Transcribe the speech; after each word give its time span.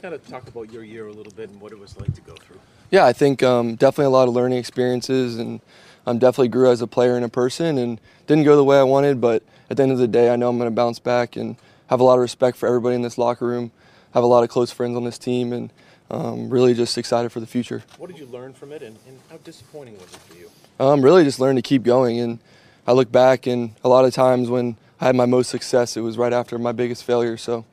kind 0.00 0.14
of 0.14 0.26
talk 0.26 0.48
about 0.48 0.72
your 0.72 0.82
year 0.82 1.06
a 1.06 1.12
little 1.12 1.32
bit 1.32 1.50
and 1.50 1.60
what 1.60 1.72
it 1.72 1.78
was 1.78 1.98
like 1.98 2.14
to 2.14 2.20
go 2.22 2.34
through? 2.34 2.58
Yeah, 2.90 3.04
I 3.04 3.12
think 3.12 3.42
um, 3.42 3.76
definitely 3.76 4.06
a 4.06 4.10
lot 4.10 4.28
of 4.28 4.34
learning 4.34 4.58
experiences, 4.58 5.38
and 5.38 5.60
I 6.06 6.10
um, 6.10 6.18
definitely 6.18 6.48
grew 6.48 6.70
as 6.70 6.80
a 6.80 6.86
player 6.86 7.16
and 7.16 7.24
a 7.24 7.28
person, 7.28 7.78
and 7.78 8.00
didn't 8.26 8.44
go 8.44 8.56
the 8.56 8.64
way 8.64 8.78
I 8.78 8.82
wanted. 8.82 9.20
But 9.20 9.42
at 9.68 9.76
the 9.76 9.82
end 9.82 9.92
of 9.92 9.98
the 9.98 10.08
day, 10.08 10.32
I 10.32 10.36
know 10.36 10.48
I'm 10.48 10.58
going 10.58 10.70
to 10.70 10.74
bounce 10.74 10.98
back 10.98 11.36
and 11.36 11.56
have 11.88 12.00
a 12.00 12.04
lot 12.04 12.14
of 12.14 12.20
respect 12.20 12.56
for 12.56 12.66
everybody 12.66 12.96
in 12.96 13.02
this 13.02 13.18
locker 13.18 13.46
room. 13.46 13.70
Have 14.14 14.24
a 14.24 14.26
lot 14.26 14.42
of 14.42 14.48
close 14.48 14.72
friends 14.72 14.96
on 14.96 15.04
this 15.04 15.18
team, 15.18 15.52
and 15.52 15.70
um, 16.10 16.50
really 16.50 16.74
just 16.74 16.96
excited 16.98 17.30
for 17.30 17.40
the 17.40 17.46
future. 17.46 17.82
What 17.98 18.08
did 18.08 18.18
you 18.18 18.26
learn 18.26 18.54
from 18.54 18.72
it, 18.72 18.82
and, 18.82 18.96
and 19.06 19.20
how 19.30 19.36
disappointing 19.38 19.94
was 19.94 20.12
it 20.12 20.18
for 20.20 20.36
you? 20.36 20.50
Um, 20.80 21.02
really 21.02 21.22
just 21.22 21.38
learned 21.38 21.58
to 21.58 21.62
keep 21.62 21.82
going, 21.82 22.18
and 22.18 22.38
I 22.86 22.92
look 22.92 23.12
back, 23.12 23.46
and 23.46 23.72
a 23.84 23.88
lot 23.88 24.04
of 24.04 24.14
times 24.14 24.48
when 24.48 24.76
I 25.00 25.04
had 25.04 25.14
my 25.14 25.26
most 25.26 25.50
success, 25.50 25.96
it 25.96 26.00
was 26.00 26.18
right 26.18 26.32
after 26.32 26.58
my 26.58 26.72
biggest 26.72 27.04
failure. 27.04 27.36
So 27.36 27.64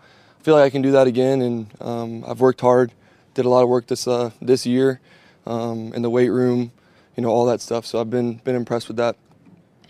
feel 0.42 0.56
like 0.56 0.66
I 0.66 0.70
can 0.70 0.82
do 0.82 0.92
that 0.92 1.08
again, 1.08 1.42
and 1.42 1.68
um, 1.82 2.24
I've 2.28 2.40
worked 2.40 2.62
hard, 2.62 2.92
did 3.34 3.46
a 3.46 3.50
lot 3.50 3.64
of 3.64 3.70
work 3.70 3.88
this 3.88 4.08
uh, 4.08 4.32
this 4.42 4.66
year 4.66 5.00
um, 5.46 5.94
in 5.94 6.02
the 6.02 6.10
weight 6.10 6.30
room, 6.30 6.72
you 7.16 7.24
know, 7.24 7.30
all 7.30 7.46
that 7.46 7.62
stuff. 7.62 7.86
So 7.86 8.00
I've 8.00 8.10
been 8.10 8.36
been 8.38 8.56
impressed 8.56 8.88
with 8.88 8.98
that. 8.98 9.16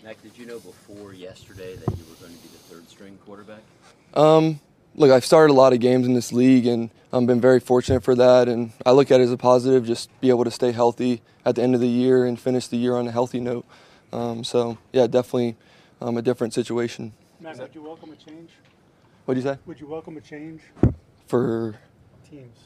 Mac, 0.04 0.20
did 0.22 0.36
you 0.38 0.46
know 0.46 0.58
before 0.58 1.12
yesterday 1.12 1.76
that 1.76 1.90
you 1.96 2.04
were 2.08 2.16
going 2.20 2.34
to 2.34 2.42
be 2.42 2.48
the 2.48 2.58
third 2.58 2.88
string 2.88 3.18
quarterback? 3.24 3.60
Um, 4.14 4.60
look, 4.94 5.10
I've 5.10 5.24
started 5.24 5.52
a 5.52 5.56
lot 5.56 5.72
of 5.72 5.80
games 5.80 6.06
in 6.06 6.14
this 6.14 6.32
league, 6.32 6.66
and 6.66 6.90
I've 7.12 7.26
been 7.26 7.40
very 7.40 7.60
fortunate 7.60 8.02
for 8.02 8.14
that. 8.14 8.48
And 8.48 8.72
I 8.86 8.92
look 8.92 9.10
at 9.10 9.20
it 9.20 9.24
as 9.24 9.32
a 9.32 9.36
positive, 9.36 9.86
just 9.86 10.08
be 10.20 10.30
able 10.30 10.44
to 10.44 10.50
stay 10.50 10.72
healthy 10.72 11.22
at 11.44 11.54
the 11.56 11.62
end 11.62 11.74
of 11.74 11.80
the 11.80 11.88
year 11.88 12.24
and 12.24 12.38
finish 12.38 12.66
the 12.66 12.76
year 12.76 12.96
on 12.96 13.06
a 13.06 13.12
healthy 13.12 13.40
note. 13.40 13.66
Um, 14.12 14.44
so 14.44 14.78
yeah, 14.92 15.06
definitely 15.06 15.56
um, 16.00 16.16
a 16.16 16.22
different 16.22 16.54
situation. 16.54 17.12
Matt, 17.40 17.58
would 17.58 17.74
you 17.74 17.82
welcome 17.82 18.12
a 18.12 18.16
change? 18.16 18.50
What'd 19.28 19.44
you 19.44 19.50
say? 19.50 19.58
Would 19.66 19.78
you 19.78 19.86
welcome 19.86 20.16
a 20.16 20.22
change? 20.22 20.62
For 21.26 21.74
Teams. 22.30 22.56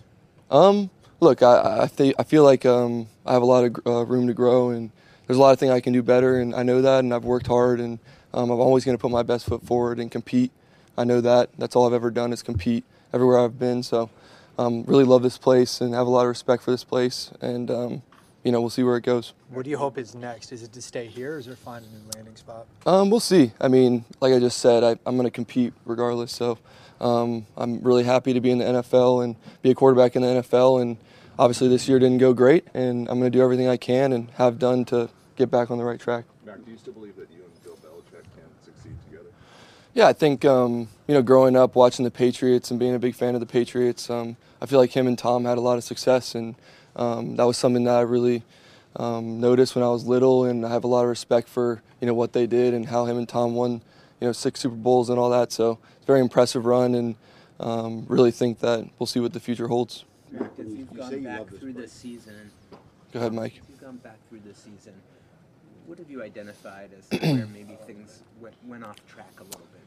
Um, 0.49 0.91
look, 1.19 1.43
I 1.43 1.81
I, 1.83 1.87
think 1.89 2.15
I 2.21 2.23
feel 2.23 2.45
like 2.45 2.65
um, 2.65 3.09
I 3.27 3.33
have 3.33 3.43
a 3.43 3.45
lot 3.45 3.65
of 3.65 3.85
uh, 3.85 4.07
room 4.07 4.29
to 4.29 4.33
grow, 4.33 4.71
and 4.71 4.93
there's 5.27 5.39
a 5.39 5.41
lot 5.41 5.51
of 5.51 5.59
things 5.59 5.73
I 5.73 5.81
can 5.81 5.93
do 5.93 6.05
better, 6.05 6.39
and 6.39 6.55
I 6.55 6.63
know 6.63 6.81
that, 6.81 7.01
and 7.01 7.13
I've 7.13 7.25
worked 7.25 7.49
hard, 7.49 7.81
and 7.81 7.99
um, 8.33 8.49
I'm 8.49 8.61
always 8.61 8.85
going 8.85 8.97
to 8.97 9.03
put 9.03 9.11
my 9.11 9.25
best 9.25 9.47
foot 9.47 9.67
forward 9.67 9.99
and 9.99 10.09
compete. 10.09 10.53
I 10.97 11.03
know 11.03 11.21
that. 11.21 11.51
That's 11.59 11.75
all 11.75 11.85
I've 11.85 11.95
ever 11.95 12.13
done 12.13 12.33
is 12.33 12.45
compete 12.45 12.85
everywhere 13.13 13.41
I've 13.41 13.59
been. 13.59 13.83
So, 13.83 14.09
um, 14.57 14.85
really 14.85 15.03
love 15.03 15.25
this 15.25 15.39
place 15.39 15.81
and 15.81 15.95
have 15.95 16.07
a 16.07 16.11
lot 16.11 16.23
of 16.23 16.29
respect 16.29 16.63
for 16.63 16.71
this 16.71 16.85
place, 16.85 17.33
and 17.41 17.73
um, 17.73 18.03
you 18.45 18.53
know 18.53 18.61
we'll 18.61 18.71
see 18.71 18.83
where 18.83 18.97
it 18.97 19.05
goes. 19.05 19.33
What 19.51 19.65
do 19.65 19.71
you 19.71 19.79
hope 19.79 19.99
is 19.99 20.15
next? 20.15 20.53
Is 20.53 20.63
it 20.63 20.73
to 20.73 20.83
stay 20.83 21.07
here, 21.07 21.37
or 21.37 21.39
is 21.39 21.47
it 21.47 21.59
find 21.59 21.85
a 21.85 21.89
new 21.89 22.11
landing 22.15 22.37
spot? 22.37 22.67
Um, 22.87 23.11
we'll 23.11 23.21
see. 23.21 23.53
I 23.61 23.69
mean, 23.69 24.05
like 24.21 24.33
I 24.33 24.39
just 24.39 24.59
said, 24.59 24.83
I, 24.83 24.91
I'm 25.07 25.17
going 25.17 25.25
to 25.27 25.31
compete 25.31 25.73
regardless. 25.85 26.33
So 26.33 26.59
um, 27.01 27.47
I'm 27.57 27.81
really 27.83 28.05
happy 28.05 28.33
to 28.33 28.41
be 28.41 28.51
in 28.51 28.59
the 28.59 28.65
NFL 28.65 29.25
and 29.25 29.37
be 29.63 29.71
a 29.71 29.75
quarterback 29.75 30.17
in 30.17 30.23
the 30.23 30.29
NFL. 30.29 30.83
And 30.83 30.97
obviously, 31.39 31.69
this 31.69 31.89
year 31.89 31.99
didn't 31.99 32.19
go 32.19 32.33
great, 32.33 32.67
and 32.75 33.09
I'm 33.09 33.19
going 33.19 33.31
to 33.31 33.37
do 33.37 33.43
everything 33.43 33.69
I 33.69 33.77
can 33.77 34.13
and 34.13 34.31
have 34.33 34.59
done 34.59 34.85
to 34.87 35.11
get 35.37 35.51
back 35.51 35.71
on 35.71 35.79
the 35.79 35.85
right 35.85 36.01
track. 36.01 36.25
Mac, 36.45 36.65
do 36.65 36.71
you 36.71 36.79
still 36.79 36.93
believe 36.93 37.17
that 37.17 37.31
you 37.31 37.43
and 37.45 37.63
Bill 37.63 37.77
Belichick 37.77 38.23
can 38.35 38.45
succeed 38.65 38.95
together? 39.09 39.31
Yeah, 39.95 40.09
I 40.09 40.13
think 40.13 40.45
um, 40.45 40.89
you 41.07 41.15
know, 41.15 41.23
growing 41.23 41.57
up 41.57 41.75
watching 41.75 42.05
the 42.05 42.11
Patriots 42.11 42.71
and 42.71 42.79
being 42.79 42.95
a 42.95 42.99
big 42.99 43.15
fan 43.15 43.35
of 43.35 43.41
the 43.41 43.47
Patriots, 43.47 44.11
um, 44.11 44.37
I 44.61 44.67
feel 44.67 44.79
like 44.79 44.93
him 44.93 45.07
and 45.07 45.19
Tom 45.19 45.45
had 45.45 45.59
a 45.59 45.61
lot 45.61 45.79
of 45.79 45.85
success, 45.85 46.35
and 46.35 46.55
um, 46.97 47.37
that 47.37 47.45
was 47.45 47.57
something 47.57 47.85
that 47.85 47.95
I 47.97 48.01
really 48.03 48.43
um, 48.97 49.41
noticed 49.41 49.75
when 49.75 49.85
I 49.85 49.89
was 49.89 50.05
little, 50.07 50.45
and 50.45 50.65
I 50.67 50.71
have 50.71 50.85
a 50.85 50.89
lot 50.89 51.03
of 51.03 51.09
respect 51.09 51.49
for 51.49 51.83
you 52.01 52.07
know 52.07 52.15
what 52.15 52.33
they 52.33 52.47
did 52.47 52.75
and 52.75 52.87
how 52.87 53.05
him 53.07 53.17
and 53.19 53.29
Tom 53.29 53.55
won, 53.55 53.81
you 54.21 54.27
know, 54.29 54.33
six 54.33 54.61
Super 54.61 54.75
Bowls 54.77 55.09
and 55.09 55.19
all 55.19 55.31
that. 55.31 55.53
So 55.53 55.79
it's 55.97 56.05
a 56.05 56.07
very 56.07 56.21
impressive 56.21 56.65
run, 56.67 56.95
and 56.95 57.15
um, 57.61 58.05
really 58.09 58.31
think 58.33 58.59
that 58.61 58.89
we'll 58.99 59.07
see 59.07 59.21
what 59.21 59.33
the 59.33 59.41
future 59.41 59.69
holds. 59.69 60.05
Mac, 60.31 60.51
as 60.59 60.67
You- 60.67 60.77
you've 60.77 60.95
gone 60.95 61.13
you 61.13 61.21
back 61.21 61.47
through 61.49 61.73
this 61.75 61.93
season, 61.93 62.51
Go 63.13 63.21
ahead, 63.21 63.33
Mike. 63.35 63.53
as 63.63 63.69
you've 63.69 63.81
gone 63.81 63.97
back 63.99 64.17
through 64.29 64.41
this 64.47 64.57
season, 64.59 64.95
what 65.87 65.99
have 65.99 66.11
you 66.11 66.23
identified 66.23 66.91
as 66.99 67.21
where 67.21 67.47
maybe 67.47 67.77
things 67.87 68.23
went, 68.41 68.55
went 68.67 68.83
off 68.85 68.97
track 69.07 69.33
a 69.41 69.45
little 69.45 69.61
bit 69.61 69.69
for 69.71 69.77
you? 69.79 69.82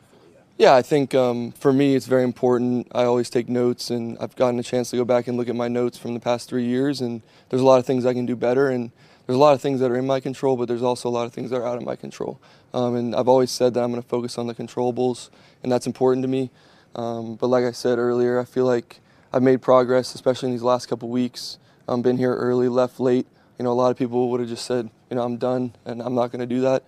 Yeah, 0.58 0.74
I 0.74 0.84
think 0.84 1.14
um, 1.14 1.52
for 1.52 1.74
me 1.74 1.96
it's 1.96 2.06
very 2.06 2.24
important. 2.24 2.88
I 2.94 3.04
always 3.04 3.30
take 3.30 3.50
notes, 3.50 3.90
and 3.90 4.18
I've 4.22 4.38
gotten 4.38 4.58
a 4.58 4.64
chance 4.64 4.90
to 4.92 4.96
go 4.96 5.04
back 5.04 5.28
and 5.28 5.36
look 5.36 5.50
at 5.50 5.56
my 5.56 5.68
notes 5.68 5.98
from 5.98 6.14
the 6.14 6.20
past 6.22 6.48
three 6.48 6.64
years. 6.64 7.02
And 7.02 7.22
there's 7.50 7.62
a 7.62 7.66
lot 7.66 7.78
of 7.78 7.86
things 7.86 8.06
I 8.06 8.14
can 8.14 8.26
do 8.26 8.38
better, 8.38 8.70
and 8.70 8.92
there's 9.28 9.36
a 9.36 9.40
lot 9.40 9.54
of 9.54 9.60
things 9.60 9.82
that 9.82 9.92
are 9.92 9.98
in 9.98 10.08
my 10.08 10.22
control, 10.22 10.56
but 10.56 10.70
there's 10.70 10.82
also 10.82 11.10
a 11.10 11.12
lot 11.12 11.26
of 11.26 11.34
things 11.34 11.50
that 11.50 11.58
are 11.58 11.68
out 11.68 11.76
of 11.78 11.84
my 11.84 11.98
control. 11.98 12.40
Um, 12.74 12.96
and 12.96 13.14
I've 13.14 13.28
always 13.28 13.52
said 13.52 13.74
that 13.74 13.84
I'm 13.84 13.92
going 13.92 14.02
to 14.02 14.08
focus 14.08 14.38
on 14.38 14.48
the 14.48 14.56
controllables, 14.56 15.30
and 15.62 15.70
that's 15.70 15.88
important 15.88 16.24
to 16.24 16.30
me. 16.30 16.50
Um, 16.96 17.36
but 17.36 17.48
like 17.48 17.66
I 17.66 17.72
said 17.72 17.98
earlier, 17.98 18.40
I 18.40 18.46
feel 18.46 18.66
like 18.66 19.02
I've 19.34 19.44
made 19.44 19.62
progress, 19.62 20.16
especially 20.16 20.48
in 20.48 20.56
these 20.56 20.64
last 20.64 20.86
couple 20.86 21.10
weeks. 21.10 21.58
I've 21.86 22.02
been 22.02 22.18
here 22.18 22.34
early, 22.34 22.70
left 22.70 23.02
late. 23.02 23.28
You 23.60 23.66
know, 23.66 23.74
a 23.74 23.74
lot 23.74 23.92
of 23.92 23.98
people 23.98 24.30
would 24.32 24.40
have 24.40 24.48
just 24.48 24.66
said, 24.66 24.90
you 25.10 25.18
know, 25.18 25.24
I'm 25.24 25.36
done, 25.36 25.74
and 25.84 26.02
I'm 26.02 26.16
not 26.16 26.32
going 26.32 26.40
to 26.40 26.46
do 26.46 26.62
that. 26.62 26.84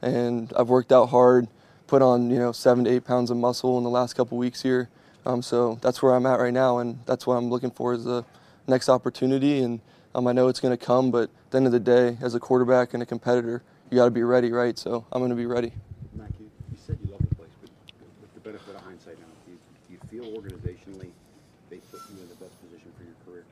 And 0.00 0.52
I've 0.56 0.70
worked 0.70 0.90
out 0.90 1.10
hard 1.10 1.46
put 1.92 2.00
on 2.00 2.30
you 2.30 2.38
know 2.38 2.52
seven 2.52 2.84
to 2.84 2.90
eight 2.90 3.04
pounds 3.04 3.30
of 3.30 3.36
muscle 3.36 3.76
in 3.76 3.84
the 3.84 3.90
last 3.90 4.14
couple 4.14 4.38
weeks 4.38 4.62
here. 4.62 4.88
Um, 5.26 5.42
so 5.42 5.78
that's 5.82 6.02
where 6.02 6.14
I'm 6.14 6.24
at 6.24 6.40
right 6.40 6.52
now, 6.52 6.78
and 6.78 6.98
that's 7.04 7.26
what 7.26 7.34
I'm 7.34 7.50
looking 7.50 7.70
for 7.70 7.92
is 7.92 8.04
the 8.04 8.24
next 8.66 8.88
opportunity. 8.88 9.62
And 9.62 9.78
um, 10.14 10.26
I 10.26 10.32
know 10.32 10.48
it's 10.48 10.58
going 10.58 10.74
to 10.74 10.82
come, 10.82 11.10
but 11.10 11.24
at 11.24 11.50
the 11.50 11.58
end 11.58 11.66
of 11.66 11.72
the 11.72 11.80
day, 11.80 12.16
as 12.22 12.34
a 12.34 12.40
quarterback 12.40 12.94
and 12.94 13.02
a 13.02 13.06
competitor, 13.06 13.62
you 13.90 13.96
got 13.96 14.06
to 14.06 14.10
be 14.10 14.22
ready, 14.22 14.50
right? 14.50 14.78
So 14.78 15.04
I'm 15.12 15.20
going 15.20 15.32
to 15.32 15.36
be 15.36 15.44
ready. 15.44 15.74
Mac, 16.14 16.30
you, 16.40 16.50
you 16.70 16.78
said 16.78 16.96
you 17.04 17.12
love 17.12 17.20
the 17.28 17.34
place, 17.34 17.50
but 17.60 17.70
with 18.22 18.32
the 18.32 18.40
benefit 18.40 18.74
of 18.74 18.80
hindsight 18.80 19.18
now, 19.18 19.26
do 19.44 19.52
you, 19.52 19.58
do 19.86 19.92
you 19.92 20.32
feel 20.32 20.40
organizationally 20.40 21.10
they 21.68 21.76
put 21.76 22.00
you 22.08 22.22
in 22.22 22.28
the 22.30 22.36
best 22.36 22.58
position 22.62 22.90
for 22.96 23.04
your 23.04 23.12
career? 23.26 23.44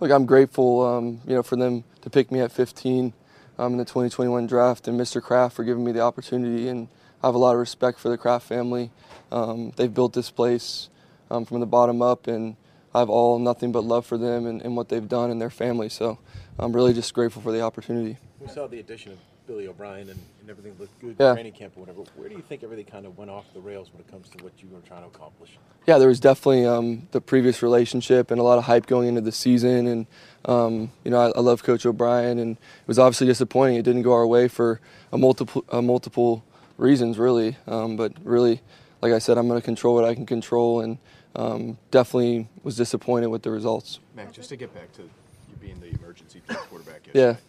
Look, 0.00 0.10
I'm 0.10 0.26
grateful, 0.26 0.84
um, 0.84 1.20
you 1.28 1.36
know, 1.36 1.44
for 1.44 1.54
them 1.54 1.84
to 2.00 2.10
pick 2.10 2.32
me 2.32 2.40
at 2.40 2.50
15 2.50 3.12
um, 3.56 3.72
in 3.74 3.78
the 3.78 3.84
2021 3.84 4.48
draft, 4.48 4.88
and 4.88 4.98
Mr. 4.98 5.22
Kraft 5.22 5.54
for 5.54 5.62
giving 5.62 5.84
me 5.84 5.92
the 5.92 6.00
opportunity. 6.00 6.66
And 6.66 6.88
I 7.24 7.28
have 7.28 7.34
a 7.34 7.38
lot 7.38 7.52
of 7.54 7.58
respect 7.58 7.98
for 7.98 8.10
the 8.10 8.18
Kraft 8.18 8.46
family. 8.46 8.90
Um, 9.32 9.72
they've 9.76 9.92
built 9.92 10.12
this 10.12 10.28
place 10.30 10.90
um, 11.30 11.46
from 11.46 11.60
the 11.60 11.64
bottom 11.66 12.02
up, 12.02 12.26
and 12.26 12.54
I 12.94 12.98
have 12.98 13.08
all 13.08 13.38
nothing 13.38 13.72
but 13.72 13.82
love 13.82 14.04
for 14.04 14.18
them 14.18 14.44
and, 14.44 14.60
and 14.60 14.76
what 14.76 14.90
they've 14.90 15.08
done 15.08 15.30
and 15.30 15.40
their 15.40 15.48
family. 15.48 15.88
So 15.88 16.18
I'm 16.58 16.74
really 16.74 16.92
just 16.92 17.14
grateful 17.14 17.40
for 17.40 17.50
the 17.50 17.62
opportunity. 17.62 18.18
We 18.40 18.48
saw 18.48 18.66
the 18.66 18.78
addition 18.78 19.12
of 19.12 19.18
Billy 19.46 19.66
O'Brien 19.68 20.10
and, 20.10 20.20
and 20.42 20.50
everything 20.50 20.76
looked 20.78 21.00
good 21.00 21.16
Yeah. 21.18 21.30
in 21.30 21.36
training 21.36 21.52
camp 21.54 21.72
or 21.78 21.80
whatever. 21.80 22.02
Where 22.14 22.28
do 22.28 22.34
you 22.34 22.42
think 22.42 22.62
everything 22.62 22.84
kind 22.84 23.06
of 23.06 23.16
went 23.16 23.30
off 23.30 23.46
the 23.54 23.60
rails 23.60 23.88
when 23.90 24.00
it 24.02 24.10
comes 24.10 24.28
to 24.28 24.44
what 24.44 24.52
you 24.62 24.68
were 24.70 24.80
trying 24.80 25.00
to 25.00 25.06
accomplish? 25.06 25.56
yeah, 25.86 25.96
there 25.96 26.08
was 26.08 26.20
definitely 26.20 26.66
um, 26.66 27.08
the 27.12 27.22
previous 27.22 27.62
relationship 27.62 28.30
and 28.32 28.38
a 28.38 28.42
lot 28.42 28.58
of 28.58 28.64
hype 28.64 28.84
going 28.84 29.08
into 29.08 29.22
the 29.22 29.32
season. 29.32 29.86
And, 29.86 30.06
um, 30.44 30.92
you 31.04 31.10
know, 31.10 31.20
I, 31.20 31.30
I 31.34 31.40
love 31.40 31.62
Coach 31.62 31.86
O'Brien, 31.86 32.38
and 32.38 32.56
it 32.58 32.86
was 32.86 32.98
obviously 32.98 33.26
disappointing. 33.28 33.76
It 33.76 33.82
didn't 33.82 34.02
go 34.02 34.12
our 34.12 34.26
way 34.26 34.46
for 34.46 34.78
a 35.10 35.16
multiple, 35.16 35.64
a 35.70 35.80
multiple 35.80 36.44
reasons, 36.76 37.18
really. 37.18 37.56
Um, 37.66 37.96
but 37.96 38.12
really, 38.22 38.60
like 39.02 39.12
I 39.12 39.18
said, 39.18 39.38
I'm 39.38 39.48
going 39.48 39.60
to 39.60 39.64
control 39.64 39.94
what 39.94 40.04
I 40.04 40.14
can 40.14 40.26
control, 40.26 40.80
and 40.80 40.98
um, 41.34 41.78
definitely 41.90 42.48
was 42.62 42.76
disappointed 42.76 43.28
with 43.28 43.42
the 43.42 43.50
results. 43.50 44.00
Mac, 44.14 44.32
just 44.32 44.48
to 44.50 44.56
get 44.56 44.74
back 44.74 44.92
to 44.94 45.02
you 45.02 45.56
being 45.60 45.80
the 45.80 45.88
emergency 45.98 46.40
quarterback 46.48 47.06
Yeah. 47.12 47.22
yesterday. 47.22 47.40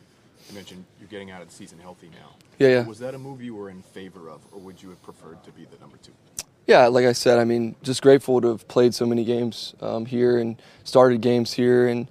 You 0.50 0.56
mentioned 0.56 0.86
you're 1.00 1.10
getting 1.10 1.32
out 1.32 1.42
of 1.42 1.48
the 1.50 1.54
season 1.54 1.80
healthy 1.80 2.10
now. 2.12 2.36
Yeah, 2.60 2.68
yeah. 2.70 2.86
Was 2.86 3.00
that 3.00 3.16
a 3.16 3.18
move 3.18 3.42
you 3.42 3.56
were 3.56 3.70
in 3.70 3.82
favor 3.82 4.30
of, 4.30 4.42
or 4.52 4.60
would 4.60 4.82
you 4.82 4.90
have 4.90 5.02
preferred 5.02 5.44
to 5.44 5.52
be 5.52 5.66
the 5.66 5.78
number 5.80 5.98
two? 5.98 6.12
Yeah, 6.68 6.88
like 6.88 7.06
I 7.06 7.14
said, 7.14 7.40
I 7.40 7.46
mean, 7.46 7.76
just 7.84 8.02
grateful 8.02 8.42
to 8.42 8.50
have 8.50 8.68
played 8.68 8.94
so 8.96 9.06
many 9.06 9.24
games 9.24 9.74
um, 9.82 10.06
here 10.06 10.38
and 10.38 10.56
started 10.84 11.22
games 11.22 11.54
here, 11.54 11.88
and 11.88 12.08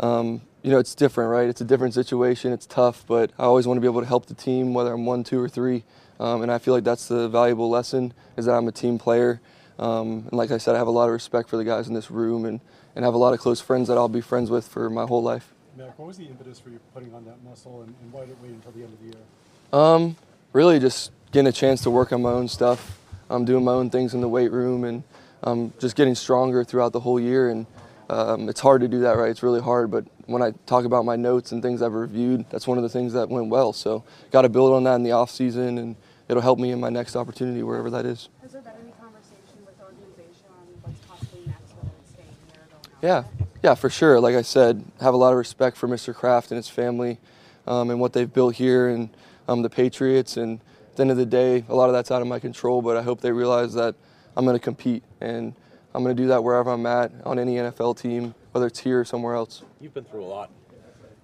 um, 0.00 0.40
you 0.64 0.70
know, 0.70 0.78
it's 0.78 0.94
different, 0.94 1.30
right? 1.30 1.48
It's 1.48 1.60
a 1.60 1.64
different 1.64 1.94
situation. 1.94 2.52
It's 2.52 2.66
tough, 2.66 3.04
but 3.06 3.30
I 3.38 3.44
always 3.44 3.66
want 3.66 3.76
to 3.76 3.82
be 3.82 3.86
able 3.86 4.00
to 4.00 4.06
help 4.06 4.26
the 4.26 4.34
team, 4.34 4.74
whether 4.74 4.92
I'm 4.92 5.06
one, 5.06 5.22
two, 5.22 5.40
or 5.40 5.48
three. 5.48 5.84
Um, 6.18 6.42
and 6.42 6.50
I 6.50 6.58
feel 6.58 6.74
like 6.74 6.84
that's 6.84 7.06
the 7.06 7.28
valuable 7.28 7.70
lesson 7.70 8.14
is 8.36 8.46
that 8.46 8.52
I'm 8.52 8.66
a 8.66 8.72
team 8.72 8.98
player. 8.98 9.40
Um, 9.78 10.26
and 10.28 10.32
like 10.32 10.50
I 10.50 10.58
said, 10.58 10.74
I 10.74 10.78
have 10.78 10.86
a 10.86 10.90
lot 10.92 11.06
of 11.06 11.12
respect 11.12 11.50
for 11.50 11.56
the 11.56 11.64
guys 11.64 11.86
in 11.86 11.94
this 11.94 12.10
room, 12.10 12.44
and 12.44 12.60
and 12.94 13.04
have 13.04 13.14
a 13.14 13.18
lot 13.18 13.34
of 13.34 13.40
close 13.40 13.60
friends 13.60 13.88
that 13.88 13.98
I'll 13.98 14.08
be 14.08 14.20
friends 14.20 14.50
with 14.50 14.66
for 14.66 14.88
my 14.88 15.04
whole 15.04 15.22
life. 15.22 15.52
Mac, 15.76 15.98
what 15.98 16.06
was 16.06 16.16
the 16.16 16.26
impetus 16.26 16.60
for 16.60 16.70
you 16.70 16.78
putting 16.94 17.12
on 17.14 17.24
that 17.24 17.42
muscle, 17.42 17.82
and, 17.82 17.94
and 18.00 18.12
why 18.12 18.20
did 18.20 18.30
it 18.30 18.38
wait 18.40 18.52
until 18.52 18.72
the 18.72 18.84
end 18.84 18.92
of 18.92 18.98
the 19.00 19.06
year? 19.06 19.24
Um, 19.72 20.16
really 20.52 20.78
just 20.78 21.10
getting 21.32 21.48
a 21.48 21.52
chance 21.52 21.82
to 21.82 21.90
work 21.90 22.12
on 22.12 22.22
my 22.22 22.30
own 22.30 22.46
stuff. 22.46 23.00
I'm 23.28 23.44
doing 23.44 23.64
my 23.64 23.72
own 23.72 23.90
things 23.90 24.14
in 24.14 24.20
the 24.20 24.28
weight 24.28 24.52
room 24.52 24.84
and 24.84 25.02
um, 25.42 25.72
just 25.80 25.96
getting 25.96 26.14
stronger 26.14 26.62
throughout 26.62 26.92
the 26.92 27.00
whole 27.00 27.18
year. 27.18 27.50
And 27.50 27.66
um, 28.08 28.48
it's 28.48 28.60
hard 28.60 28.82
to 28.82 28.88
do 28.88 29.00
that, 29.00 29.16
right? 29.16 29.30
It's 29.30 29.42
really 29.42 29.60
hard. 29.60 29.90
But 29.90 30.06
when 30.26 30.42
I 30.42 30.52
talk 30.66 30.84
about 30.84 31.04
my 31.04 31.16
notes 31.16 31.52
and 31.52 31.62
things 31.62 31.82
I've 31.82 31.92
reviewed, 31.92 32.46
that's 32.50 32.66
one 32.66 32.78
of 32.78 32.82
the 32.82 32.88
things 32.88 33.12
that 33.12 33.28
went 33.28 33.48
well. 33.48 33.72
So 33.72 34.04
got 34.30 34.42
to 34.42 34.48
build 34.48 34.72
on 34.72 34.84
that 34.84 34.96
in 34.96 35.02
the 35.02 35.12
off 35.12 35.30
season, 35.30 35.78
and 35.78 35.96
it'll 36.28 36.42
help 36.42 36.58
me 36.58 36.70
in 36.70 36.80
my 36.80 36.88
next 36.88 37.16
opportunity 37.16 37.62
wherever 37.62 37.90
that 37.90 38.06
is. 38.06 38.28
Has 38.42 38.52
there 38.52 38.62
been 38.62 38.72
any 38.82 38.92
conversation 38.92 39.64
with 39.66 39.76
the 39.78 39.84
organization 39.84 40.46
on 40.50 40.66
what's 40.82 40.98
possibly 41.06 41.46
next, 41.46 41.72
whether 41.76 41.90
it's 42.00 42.12
staying 42.12 42.28
here 42.52 42.62
or 42.62 42.78
going 42.80 42.98
Yeah, 43.02 43.44
yeah, 43.62 43.74
for 43.74 43.90
sure. 43.90 44.20
Like 44.20 44.34
I 44.34 44.42
said, 44.42 44.84
have 45.00 45.14
a 45.14 45.16
lot 45.16 45.32
of 45.32 45.38
respect 45.38 45.76
for 45.76 45.88
Mr. 45.88 46.14
Kraft 46.14 46.50
and 46.50 46.56
his 46.56 46.68
family 46.68 47.18
um, 47.66 47.90
and 47.90 48.00
what 48.00 48.12
they've 48.12 48.32
built 48.32 48.56
here 48.56 48.88
and 48.88 49.10
um, 49.48 49.62
the 49.62 49.70
Patriots. 49.70 50.36
And 50.36 50.60
at 50.90 50.96
the 50.96 51.02
end 51.02 51.10
of 51.10 51.16
the 51.16 51.26
day, 51.26 51.64
a 51.68 51.74
lot 51.74 51.88
of 51.88 51.92
that's 51.92 52.10
out 52.10 52.22
of 52.22 52.28
my 52.28 52.38
control, 52.38 52.82
but 52.82 52.96
I 52.96 53.02
hope 53.02 53.20
they 53.20 53.32
realize 53.32 53.74
that 53.74 53.94
I'm 54.36 54.44
going 54.44 54.56
to 54.56 54.62
compete. 54.62 55.02
And 55.20 55.54
I'm 55.94 56.02
going 56.02 56.16
to 56.16 56.22
do 56.22 56.28
that 56.28 56.42
wherever 56.42 56.70
I'm 56.70 56.86
at 56.86 57.12
on 57.24 57.38
any 57.38 57.56
NFL 57.56 57.98
team, 58.00 58.34
whether 58.54 58.68
it's 58.68 58.78
here 58.78 59.00
or 59.00 59.04
somewhere 59.04 59.34
else. 59.34 59.62
You've 59.80 59.92
been 59.94 60.04
through 60.04 60.22
a 60.22 60.26
lot 60.26 60.48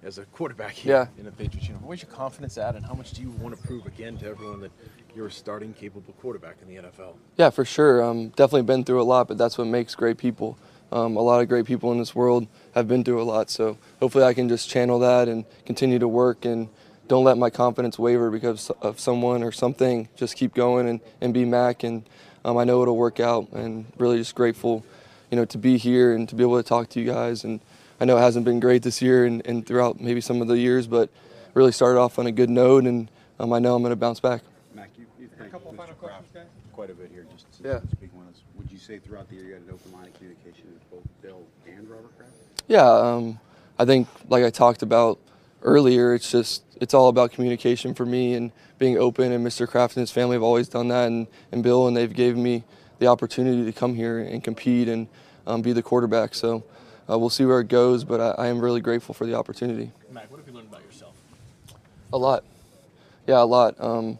as 0.03 0.17
a 0.17 0.25
quarterback 0.25 0.73
here 0.73 0.93
Yeah. 0.93 1.07
in 1.17 1.23
the 1.23 1.31
Patriots 1.31 1.67
uniform. 1.69 1.87
Where's 1.87 2.01
your 2.01 2.11
confidence 2.11 2.57
at, 2.57 2.75
and 2.75 2.85
how 2.85 2.93
much 2.93 3.11
do 3.11 3.21
you 3.21 3.29
want 3.39 3.55
to 3.59 3.67
prove 3.67 3.85
again 3.85 4.17
to 4.17 4.27
everyone 4.27 4.59
that 4.61 4.71
you're 5.15 5.27
a 5.27 5.31
starting, 5.31 5.73
capable 5.73 6.13
quarterback 6.19 6.57
in 6.61 6.67
the 6.67 6.81
NFL? 6.81 7.13
Yeah, 7.37 7.49
for 7.49 7.63
sure. 7.63 8.03
Um, 8.03 8.29
definitely 8.29 8.63
been 8.63 8.83
through 8.83 9.01
a 9.01 9.03
lot, 9.03 9.29
but 9.29 9.37
that's 9.37 9.57
what 9.57 9.67
makes 9.67 9.95
great 9.95 10.17
people. 10.17 10.57
Um, 10.91 11.15
a 11.15 11.21
lot 11.21 11.39
of 11.41 11.47
great 11.47 11.65
people 11.65 11.93
in 11.93 11.99
this 11.99 12.13
world 12.13 12.47
have 12.75 12.89
been 12.89 13.05
through 13.05 13.21
a 13.21 13.23
lot, 13.23 13.49
so 13.49 13.77
hopefully 14.01 14.25
I 14.25 14.33
can 14.33 14.49
just 14.49 14.69
channel 14.69 14.99
that 14.99 15.29
and 15.29 15.45
continue 15.65 15.99
to 15.99 16.07
work 16.09 16.43
and 16.43 16.67
don't 17.07 17.23
let 17.23 17.37
my 17.37 17.49
confidence 17.49 17.97
waver 17.97 18.29
because 18.29 18.71
of 18.81 18.99
someone 18.99 19.41
or 19.41 19.53
something. 19.53 20.09
Just 20.17 20.35
keep 20.35 20.53
going 20.53 20.89
and, 20.89 20.99
and 21.21 21.33
be 21.33 21.45
Mac, 21.45 21.83
and 21.85 22.03
um, 22.43 22.57
I 22.57 22.65
know 22.65 22.81
it'll 22.81 22.97
work 22.97 23.21
out. 23.21 23.49
And 23.53 23.85
really 23.97 24.17
just 24.17 24.35
grateful, 24.35 24.83
you 25.31 25.37
know, 25.37 25.45
to 25.45 25.57
be 25.57 25.77
here 25.77 26.13
and 26.13 26.29
to 26.29 26.35
be 26.35 26.43
able 26.43 26.61
to 26.61 26.67
talk 26.67 26.89
to 26.89 26.99
you 26.99 27.11
guys. 27.11 27.43
And 27.43 27.61
I 27.99 28.05
know 28.05 28.17
it 28.17 28.21
hasn't 28.21 28.45
been 28.45 28.59
great 28.59 28.83
this 28.83 29.01
year 29.01 29.25
and, 29.25 29.45
and 29.47 29.65
throughout 29.65 29.99
maybe 29.99 30.21
some 30.21 30.41
of 30.41 30.47
the 30.47 30.57
years, 30.57 30.85
but 30.85 31.09
really 31.53 31.71
started 31.71 31.99
off 31.99 32.19
on 32.19 32.27
a 32.27 32.31
good 32.31 32.49
note, 32.49 32.85
and 32.85 33.09
um, 33.39 33.51
I 33.51 33.59
know 33.59 33.75
I'm 33.75 33.81
going 33.81 33.91
to 33.91 33.95
bounce 33.95 34.19
back. 34.19 34.41
Mac, 34.75 34.89
you, 34.97 35.05
you've 35.19 35.31
thanked 35.31 35.53
couple 35.53 35.71
Mr. 35.71 35.77
final 35.77 35.95
questions, 35.95 36.25
Kraft 36.31 36.33
guys? 36.33 36.73
quite 36.73 36.89
a 36.89 36.93
bit 36.93 37.09
here, 37.11 37.25
just 37.31 37.51
to 37.61 37.67
Yeah. 37.67 37.79
you've 38.01 38.11
been 38.11 38.21
us. 38.29 38.41
Would 38.57 38.71
you 38.71 38.77
say 38.77 38.99
throughout 38.99 39.29
the 39.29 39.35
year 39.35 39.45
you 39.45 39.53
had 39.53 39.63
an 39.63 39.69
open 39.73 39.91
line 39.93 40.07
of 40.07 40.13
communication 40.13 40.65
with 40.73 40.89
both 40.91 41.21
Bill 41.21 41.41
and 41.67 41.89
Robert 41.89 42.17
Kraft? 42.17 42.31
Yeah, 42.67 42.87
um, 42.87 43.39
I 43.79 43.85
think 43.85 44.07
like 44.29 44.43
I 44.43 44.49
talked 44.49 44.81
about 44.81 45.19
earlier, 45.63 46.13
it's 46.13 46.31
just 46.31 46.63
it's 46.79 46.93
all 46.93 47.09
about 47.09 47.31
communication 47.31 47.93
for 47.93 48.05
me 48.05 48.33
and 48.33 48.51
being 48.79 48.97
open. 48.97 49.31
And 49.31 49.45
Mr. 49.45 49.67
Kraft 49.67 49.95
and 49.95 50.01
his 50.01 50.11
family 50.11 50.35
have 50.35 50.43
always 50.43 50.67
done 50.67 50.87
that, 50.89 51.07
and, 51.07 51.27
and 51.51 51.61
Bill, 51.61 51.87
and 51.87 51.95
they've 51.95 52.11
given 52.11 52.41
me 52.41 52.63
the 53.01 53.07
opportunity 53.07 53.65
to 53.65 53.71
come 53.71 53.95
here 53.95 54.19
and 54.19 54.43
compete 54.43 54.87
and 54.87 55.07
um, 55.47 55.63
be 55.63 55.73
the 55.73 55.81
quarterback. 55.81 56.35
So 56.35 56.63
uh, 57.09 57.17
we'll 57.17 57.31
see 57.31 57.43
where 57.45 57.59
it 57.59 57.67
goes, 57.67 58.03
but 58.03 58.21
I, 58.21 58.43
I 58.43 58.47
am 58.47 58.59
really 58.59 58.79
grateful 58.79 59.15
for 59.15 59.25
the 59.25 59.33
opportunity. 59.33 59.91
Mac, 60.11 60.29
what 60.29 60.37
have 60.37 60.47
you 60.47 60.53
learned 60.53 60.67
about 60.69 60.83
yourself? 60.85 61.15
A 62.13 62.17
lot. 62.17 62.43
Yeah, 63.25 63.41
a 63.41 63.43
lot. 63.43 63.75
Um, 63.79 64.19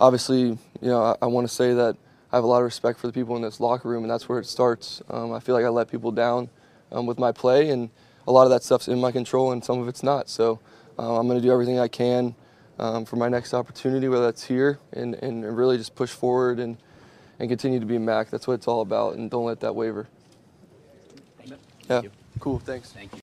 obviously, 0.00 0.40
you 0.40 0.58
know, 0.80 1.02
I, 1.02 1.16
I 1.20 1.26
want 1.26 1.46
to 1.46 1.54
say 1.54 1.74
that 1.74 1.98
I 2.32 2.36
have 2.36 2.44
a 2.44 2.46
lot 2.46 2.58
of 2.58 2.64
respect 2.64 2.98
for 2.98 3.06
the 3.06 3.12
people 3.12 3.36
in 3.36 3.42
this 3.42 3.60
locker 3.60 3.90
room, 3.90 4.04
and 4.04 4.10
that's 4.10 4.26
where 4.26 4.38
it 4.38 4.46
starts. 4.46 5.02
Um, 5.10 5.30
I 5.32 5.38
feel 5.38 5.54
like 5.54 5.66
I 5.66 5.68
let 5.68 5.90
people 5.90 6.10
down 6.10 6.48
um, 6.92 7.04
with 7.04 7.18
my 7.18 7.30
play, 7.30 7.68
and 7.68 7.90
a 8.26 8.32
lot 8.32 8.44
of 8.44 8.50
that 8.50 8.62
stuff's 8.62 8.88
in 8.88 8.98
my 9.02 9.12
control, 9.12 9.52
and 9.52 9.62
some 9.62 9.80
of 9.80 9.86
it's 9.86 10.02
not. 10.02 10.30
So 10.30 10.60
uh, 10.98 11.18
I'm 11.18 11.28
going 11.28 11.38
to 11.38 11.46
do 11.46 11.52
everything 11.52 11.78
I 11.78 11.88
can 11.88 12.34
um, 12.78 13.04
for 13.04 13.16
my 13.16 13.28
next 13.28 13.52
opportunity, 13.52 14.08
whether 14.08 14.24
that's 14.24 14.44
here, 14.44 14.78
and, 14.94 15.14
and 15.16 15.44
really 15.54 15.76
just 15.76 15.94
push 15.94 16.10
forward 16.10 16.58
and, 16.58 16.78
and 17.38 17.48
continue 17.48 17.80
to 17.80 17.86
be 17.86 17.98
Mac. 17.98 18.30
That's 18.30 18.46
what 18.46 18.54
it's 18.54 18.68
all 18.68 18.80
about, 18.80 19.16
and 19.16 19.30
don't 19.30 19.44
let 19.44 19.60
that 19.60 19.74
waver. 19.74 20.06
Yeah, 21.88 22.02
cool. 22.40 22.58
Thanks. 22.60 22.92
Thank 22.92 23.12
you. 23.14 23.20